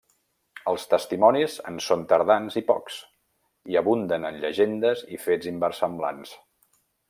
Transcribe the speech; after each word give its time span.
Els 0.69 0.85
testimonis 0.93 1.57
en 1.71 1.77
són 1.87 2.05
tardans 2.13 2.57
i 2.61 2.63
pocs, 2.71 2.97
i 3.75 3.79
abunden 3.83 4.27
en 4.31 4.41
llegendes 4.47 5.05
i 5.17 5.21
fets 5.27 5.53
inversemblants. 5.55 6.37